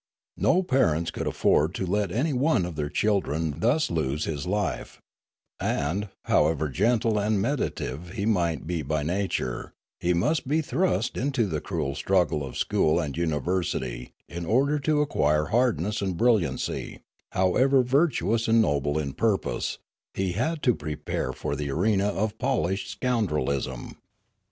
No 0.37 0.63
parents 0.63 1.11
could 1.11 1.27
afford 1.27 1.75
to 1.75 1.85
let 1.85 2.11
any 2.11 2.33
one 2.33 2.65
of 2.65 2.75
their 2.75 2.89
children 2.89 3.59
thus 3.59 3.91
lose 3.91 4.25
his 4.25 4.47
life; 4.47 4.99
and, 5.59 6.09
however 6.23 6.69
gentle 6.69 7.19
and 7.19 7.39
meditative 7.39 8.13
he 8.13 8.25
might 8.25 8.65
be 8.65 8.81
by 8.81 9.03
nature, 9.03 9.73
he 9.99 10.15
must 10.15 10.47
be 10.47 10.59
thrust 10.63 11.17
into 11.17 11.45
the 11.45 11.61
cruel 11.61 11.93
struggle 11.93 12.43
of 12.43 12.57
school 12.57 12.99
and 12.99 13.15
university 13.15 14.11
in 14.27 14.43
order 14.43 14.79
to 14.79 15.01
acquire 15.01 15.45
hardness 15.53 16.01
and 16.01 16.17
brilliancy; 16.17 17.01
however 17.33 17.83
virtuous 17.83 18.47
and 18.47 18.59
noble 18.59 18.97
in 18.97 19.13
purpose, 19.13 19.77
he 20.15 20.31
had 20.31 20.63
to 20.63 20.73
prepare 20.73 21.31
for 21.31 21.55
the 21.55 21.69
arena 21.69 22.07
of 22.07 22.39
polished 22.39 22.89
scoundrelism. 22.89 23.97